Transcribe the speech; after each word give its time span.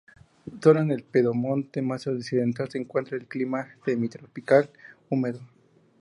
Solo 0.63 0.79
en 0.81 0.89
el 0.89 1.03
pedemonte 1.03 1.79
más 1.83 2.07
occidental 2.07 2.67
se 2.71 2.79
encuentra 2.79 3.17
el 3.17 3.27
clima 3.27 3.67
semitropical 3.85 4.67
húmedo. 5.11 5.41